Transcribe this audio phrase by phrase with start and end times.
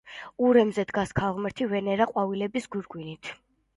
[0.45, 3.35] ურემზე დგას ქალღმერთი ვენერა ყვავილების გვირგვინით.